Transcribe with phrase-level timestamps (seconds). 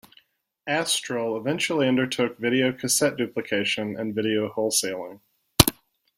[0.65, 5.19] Astral eventually undertook videocassette duplication and video wholesaling.